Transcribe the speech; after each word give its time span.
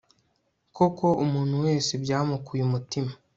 koko, 0.75 1.07
umuntu 1.25 1.55
wese 1.65 1.91
byamukuye 2.03 2.61
umutima 2.67 3.11